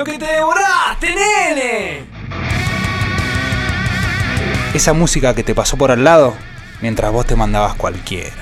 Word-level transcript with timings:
¡Lo 0.00 0.06
que 0.06 0.18
te 0.18 0.24
devoraste, 0.24 1.14
nene! 1.14 2.06
Esa 4.72 4.94
música 4.94 5.34
que 5.34 5.42
te 5.42 5.54
pasó 5.54 5.76
por 5.76 5.90
al 5.90 6.02
lado 6.02 6.34
mientras 6.80 7.12
vos 7.12 7.26
te 7.26 7.36
mandabas 7.36 7.74
cualquiera. 7.74 8.32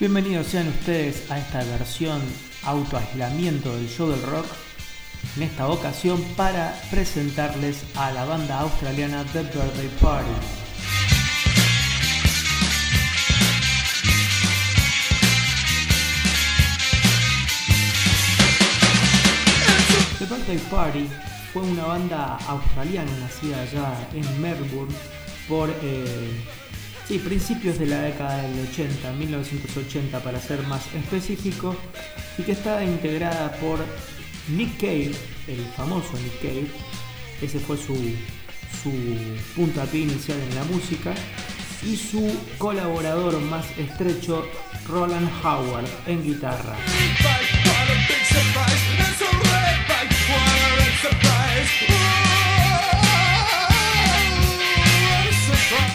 Bienvenidos 0.00 0.46
sean 0.46 0.68
ustedes 0.68 1.30
a 1.30 1.38
esta 1.38 1.62
versión 1.64 2.22
autoaislamiento 2.64 3.76
del 3.76 3.90
show 3.90 4.08
del 4.08 4.22
rock. 4.22 4.46
En 5.36 5.42
esta 5.42 5.68
ocasión 5.68 6.24
para 6.34 6.74
presentarles 6.90 7.84
a 7.94 8.10
la 8.10 8.24
banda 8.24 8.60
australiana 8.60 9.22
The 9.34 9.42
Birthday 9.42 9.90
Party. 10.00 10.57
Birthday 20.48 20.70
Party 20.70 21.08
fue 21.52 21.60
una 21.60 21.84
banda 21.84 22.38
australiana 22.48 23.10
nacida 23.20 23.60
allá 23.60 24.08
en 24.14 24.40
Melbourne 24.40 24.94
por 25.46 25.68
eh, 25.82 26.40
sí, 27.06 27.18
principios 27.18 27.78
de 27.78 27.84
la 27.84 28.00
década 28.00 28.40
del 28.40 28.66
80, 28.70 29.12
1980 29.12 30.20
para 30.20 30.40
ser 30.40 30.62
más 30.66 30.82
específico, 30.94 31.76
y 32.38 32.42
que 32.44 32.52
estaba 32.52 32.82
integrada 32.82 33.52
por 33.60 33.78
Nick 34.48 34.78
Cave, 34.78 35.12
el 35.48 35.66
famoso 35.76 36.14
Nick 36.14 36.40
Cave, 36.40 36.66
ese 37.42 37.58
fue 37.58 37.76
su, 37.76 37.94
su 38.82 38.90
puntapié 39.54 40.00
inicial 40.00 40.38
en 40.40 40.54
la 40.54 40.64
música, 40.64 41.12
y 41.82 41.94
su 41.94 42.34
colaborador 42.56 43.38
más 43.42 43.66
estrecho, 43.76 44.46
Roland 44.86 45.28
Howard, 45.44 45.88
en 46.06 46.24
guitarra. 46.24 46.74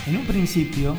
En 0.07 0.17
un 0.17 0.25
principio, 0.25 0.95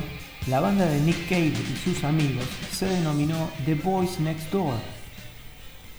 la 0.47 0.59
banda 0.59 0.85
de 0.85 0.99
Nick 0.99 1.27
Cave 1.27 1.53
y 1.53 1.77
sus 1.83 2.03
amigos 2.03 2.45
se 2.71 2.85
denominó 2.85 3.49
The 3.65 3.73
Boys 3.75 4.19
Next 4.19 4.51
Door, 4.51 4.75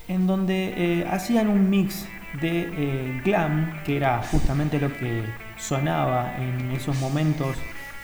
en 0.07 0.27
donde 0.27 0.75
eh, 0.77 1.07
hacían 1.11 1.49
un 1.49 1.69
mix 1.69 2.07
de 2.41 2.69
eh, 2.77 3.23
glam, 3.25 3.83
que 3.83 3.97
era 3.97 4.23
justamente 4.31 4.79
lo 4.79 4.97
que 4.97 5.25
sonaba 5.57 6.37
en 6.39 6.71
esos 6.71 6.97
momentos 7.01 7.57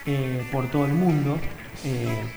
eh, 0.06 0.42
por 0.50 0.69
todo 0.70 0.87
el 0.87 0.94
mundo. 0.94 1.39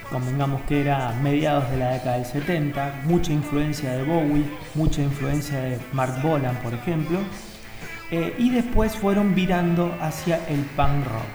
convengamos 0.09 0.61
que 0.63 0.81
era 0.81 1.13
mediados 1.21 1.69
de 1.69 1.77
la 1.77 1.91
década 1.93 2.17
del 2.17 2.25
70, 2.25 3.01
mucha 3.05 3.31
influencia 3.31 3.91
de 3.93 4.03
Bowie, 4.03 4.45
mucha 4.73 5.01
influencia 5.01 5.59
de 5.59 5.79
Mark 5.93 6.21
Bolan, 6.21 6.55
por 6.63 6.73
ejemplo, 6.73 7.19
y 8.11 8.49
después 8.51 8.95
fueron 8.95 9.33
virando 9.33 9.95
hacia 9.99 10.39
el 10.47 10.61
punk 10.75 11.05
rock. 11.05 11.25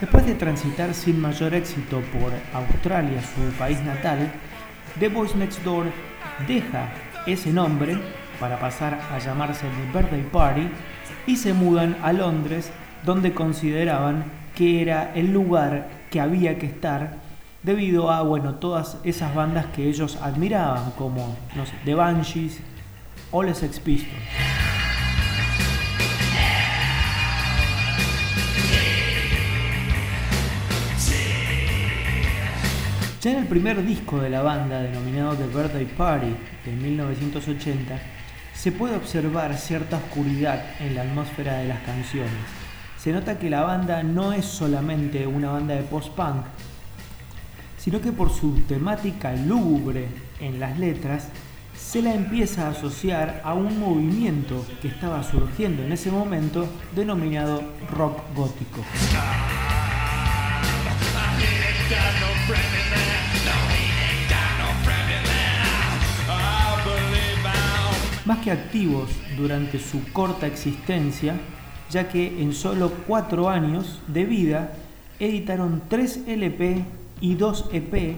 Después 0.00 0.26
de 0.26 0.34
transitar 0.34 0.94
sin 0.94 1.20
mayor 1.20 1.54
éxito 1.54 2.02
por 2.12 2.32
Australia, 2.54 3.20
su 3.22 3.52
país 3.58 3.80
natal, 3.82 4.30
The 5.00 5.08
Boys 5.08 5.34
Next 5.34 5.62
Door 5.62 5.86
deja 6.46 6.88
ese 7.26 7.52
nombre 7.52 7.98
para 8.38 8.58
pasar 8.60 9.00
a 9.10 9.18
llamarse 9.18 9.66
The 9.66 9.98
Birthday 9.98 10.22
Party 10.22 10.68
y 11.26 11.36
se 11.36 11.52
mudan 11.52 11.96
a 12.02 12.12
Londres 12.12 12.70
donde 13.04 13.32
consideraban 13.32 14.24
que 14.54 14.82
era 14.82 15.12
el 15.14 15.32
lugar 15.32 15.88
que 16.10 16.20
había 16.20 16.58
que 16.58 16.66
estar 16.66 17.25
debido 17.66 18.12
a 18.12 18.22
bueno, 18.22 18.54
todas 18.54 18.96
esas 19.02 19.34
bandas 19.34 19.66
que 19.66 19.88
ellos 19.88 20.16
admiraban 20.22 20.92
como 20.92 21.36
no 21.56 21.64
The 21.84 21.94
Banshees 21.96 22.60
o 23.32 23.42
les 23.42 23.58
Sex 23.58 23.80
Pistols. 23.80 24.14
Ya 33.20 33.32
en 33.32 33.38
el 33.38 33.46
primer 33.48 33.84
disco 33.84 34.20
de 34.20 34.30
la 34.30 34.42
banda, 34.42 34.82
denominado 34.82 35.34
The 35.34 35.48
Birthday 35.48 35.86
Party, 35.86 36.36
de 36.64 36.70
1980, 36.70 37.98
se 38.54 38.70
puede 38.70 38.94
observar 38.94 39.56
cierta 39.56 39.96
oscuridad 39.96 40.62
en 40.78 40.94
la 40.94 41.02
atmósfera 41.02 41.54
de 41.54 41.66
las 41.66 41.80
canciones. 41.80 42.30
Se 42.96 43.10
nota 43.10 43.40
que 43.40 43.50
la 43.50 43.62
banda 43.62 44.04
no 44.04 44.32
es 44.32 44.44
solamente 44.44 45.26
una 45.26 45.50
banda 45.50 45.74
de 45.74 45.82
post-punk, 45.82 46.44
sino 47.86 48.00
que 48.00 48.10
por 48.10 48.30
su 48.32 48.50
temática 48.62 49.32
lúgubre 49.36 50.08
en 50.40 50.58
las 50.58 50.76
letras, 50.76 51.28
se 51.78 52.02
la 52.02 52.12
empieza 52.12 52.66
a 52.66 52.70
asociar 52.70 53.40
a 53.44 53.54
un 53.54 53.78
movimiento 53.78 54.66
que 54.82 54.88
estaba 54.88 55.22
surgiendo 55.22 55.84
en 55.84 55.92
ese 55.92 56.10
momento 56.10 56.66
denominado 56.96 57.62
rock 57.92 58.22
gótico. 58.34 58.80
Más 68.24 68.38
que 68.38 68.50
activos 68.50 69.10
durante 69.36 69.78
su 69.78 70.02
corta 70.12 70.48
existencia, 70.48 71.36
ya 71.88 72.08
que 72.08 72.42
en 72.42 72.52
solo 72.52 72.90
cuatro 73.06 73.48
años 73.48 74.02
de 74.08 74.24
vida 74.24 74.72
editaron 75.20 75.84
3 75.88 76.22
LP 76.26 77.05
y 77.20 77.34
2 77.34 77.70
EP, 77.72 78.16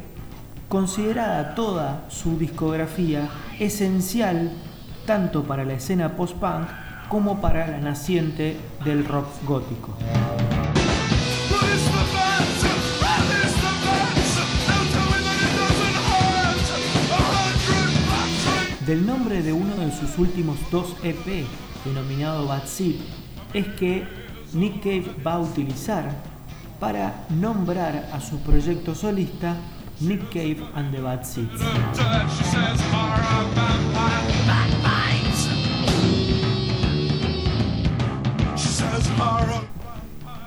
considerada 0.69 1.55
toda 1.55 2.07
su 2.09 2.39
discografía 2.39 3.29
esencial 3.59 4.53
tanto 5.07 5.45
para 5.45 5.65
la 5.65 5.75
escena 5.75 6.17
post-punk 6.17 6.69
como 7.09 7.41
para 7.41 7.67
la 7.67 7.79
naciente 7.79 8.57
del 8.85 9.05
rock 9.07 9.27
gótico. 9.47 9.97
Del 18.87 19.07
nombre 19.07 19.43
de 19.43 19.53
uno 19.53 19.77
de 19.77 19.93
sus 19.93 20.19
últimos 20.19 20.57
dos 20.71 20.97
EP, 21.03 21.47
denominado 21.85 22.47
Bad 22.47 22.65
Seed, 22.65 22.97
es 23.53 23.67
que 23.69 24.07
Nick 24.55 24.83
Cave 24.83 25.15
va 25.27 25.35
a 25.35 25.41
utilizar 25.41 26.38
para 26.79 27.27
nombrar 27.31 28.09
a 28.13 28.21
su 28.21 28.39
proyecto 28.39 28.95
solista 28.95 29.57
Nick 30.01 30.29
Cave 30.33 30.59
and 30.75 30.93
the 30.93 31.01
Bad 31.01 31.25
Seeds. 31.25 31.61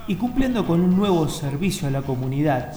Y 0.08 0.16
cumpliendo 0.16 0.66
con 0.66 0.81
un 0.81 0.96
nuevo 0.96 1.28
servicio 1.30 1.88
a 1.88 1.92
la 1.92 2.02
comunidad, 2.02 2.74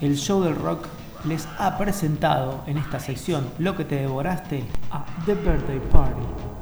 el 0.00 0.16
show 0.16 0.42
del 0.42 0.56
rock 0.56 0.86
les 1.24 1.48
ha 1.58 1.76
presentado 1.76 2.62
en 2.66 2.78
esta 2.78 3.00
sección 3.00 3.48
Lo 3.58 3.76
que 3.76 3.84
te 3.84 3.96
devoraste 3.96 4.64
a 4.90 5.04
The 5.24 5.34
Birthday 5.34 5.80
Party. 5.90 6.55